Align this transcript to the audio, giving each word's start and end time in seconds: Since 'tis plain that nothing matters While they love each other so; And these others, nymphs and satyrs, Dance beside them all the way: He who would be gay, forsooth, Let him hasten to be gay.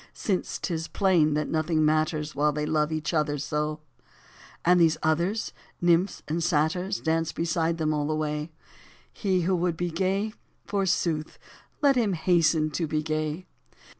Since 0.15 0.57
'tis 0.57 0.87
plain 0.87 1.35
that 1.35 1.47
nothing 1.47 1.85
matters 1.85 2.33
While 2.33 2.51
they 2.51 2.65
love 2.65 2.91
each 2.91 3.13
other 3.13 3.37
so; 3.37 3.81
And 4.65 4.81
these 4.81 4.97
others, 5.03 5.53
nymphs 5.79 6.23
and 6.27 6.43
satyrs, 6.43 6.99
Dance 7.01 7.31
beside 7.31 7.77
them 7.77 7.93
all 7.93 8.07
the 8.07 8.15
way: 8.15 8.49
He 9.13 9.41
who 9.41 9.55
would 9.55 9.77
be 9.77 9.91
gay, 9.91 10.33
forsooth, 10.65 11.37
Let 11.83 11.97
him 11.97 12.13
hasten 12.13 12.71
to 12.71 12.87
be 12.87 13.03
gay. 13.03 13.45